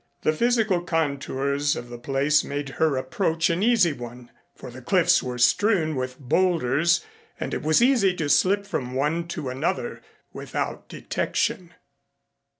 [0.23, 5.21] The physical contours of the place made her approach an easy one, for the cliffs
[5.21, 7.05] were strewn with bowlders
[7.39, 10.01] and it was easy to slip from one to another
[10.33, 11.75] without detection.